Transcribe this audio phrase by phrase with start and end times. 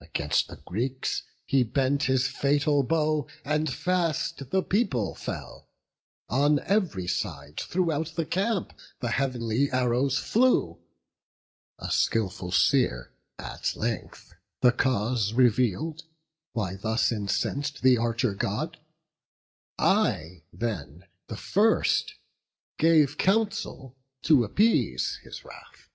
[0.00, 5.68] Against the Greeks he bent his fatal bow, And fast the people fell;
[6.30, 10.78] on ev'ry side Throughout the camp the heav'nly arrows flew;
[11.78, 16.04] A skilful seer at length the cause reveal'd
[16.54, 18.78] Why thus incens'd the Archer God;
[19.78, 22.14] I then, The first,
[22.78, 25.90] gave counsel to appease his wrath.